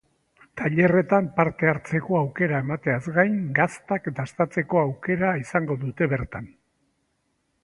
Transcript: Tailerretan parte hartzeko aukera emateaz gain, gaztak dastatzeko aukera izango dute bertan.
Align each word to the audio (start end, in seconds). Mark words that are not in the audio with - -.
Tailerretan 0.59 1.27
parte 1.39 1.67
hartzeko 1.73 2.17
aukera 2.21 2.61
emateaz 2.67 3.13
gain, 3.19 3.37
gaztak 3.61 4.09
dastatzeko 4.21 4.83
aukera 4.89 5.35
izango 5.45 5.79
dute 5.87 6.09
bertan. 6.17 6.51